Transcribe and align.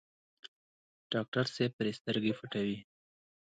ډاکټر 1.11 1.45
صاحب 1.55 1.71
پرې 1.79 1.91
سترګې 1.99 2.31
پټوي. 2.37 2.77